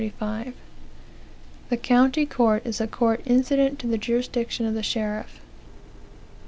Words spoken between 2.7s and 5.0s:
a court incident to the jurisdiction of the